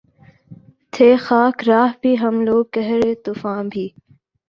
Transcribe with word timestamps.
تھے 0.93 1.09
خاک 1.17 1.63
راہ 1.67 1.91
بھی 2.01 2.11
ہم 2.17 2.35
لوگ 2.41 2.63
قہر 2.73 3.01
طوفاں 3.25 3.63
بھی 3.71 3.87